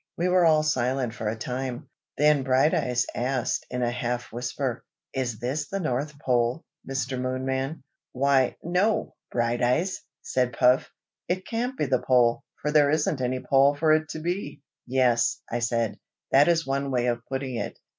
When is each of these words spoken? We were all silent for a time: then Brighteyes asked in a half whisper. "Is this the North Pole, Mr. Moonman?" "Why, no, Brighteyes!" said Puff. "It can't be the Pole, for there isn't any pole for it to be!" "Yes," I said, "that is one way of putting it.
We 0.17 0.29
were 0.29 0.45
all 0.45 0.63
silent 0.63 1.13
for 1.13 1.29
a 1.29 1.35
time: 1.35 1.87
then 2.17 2.41
Brighteyes 2.41 3.05
asked 3.13 3.67
in 3.69 3.83
a 3.83 3.91
half 3.91 4.31
whisper. 4.31 4.83
"Is 5.13 5.37
this 5.39 5.69
the 5.69 5.79
North 5.79 6.17
Pole, 6.17 6.65
Mr. 6.89 7.21
Moonman?" 7.21 7.83
"Why, 8.11 8.57
no, 8.63 9.13
Brighteyes!" 9.31 10.01
said 10.23 10.53
Puff. 10.53 10.89
"It 11.27 11.45
can't 11.45 11.77
be 11.77 11.85
the 11.85 12.01
Pole, 12.01 12.43
for 12.63 12.71
there 12.71 12.89
isn't 12.89 13.21
any 13.21 13.41
pole 13.41 13.75
for 13.75 13.93
it 13.93 14.09
to 14.09 14.19
be!" 14.21 14.63
"Yes," 14.87 15.39
I 15.51 15.59
said, 15.59 15.99
"that 16.31 16.47
is 16.47 16.65
one 16.65 16.89
way 16.89 17.05
of 17.05 17.23
putting 17.27 17.57
it. 17.57 17.77